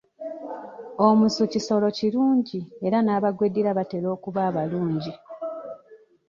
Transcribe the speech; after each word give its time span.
Omusu 1.07 1.41
kisolo 1.51 1.87
kirungi 1.97 2.59
era 2.85 2.97
n'abagweddira 3.01 3.69
batera 3.77 4.07
okuba 4.15 4.39
abalungi. 4.49 5.13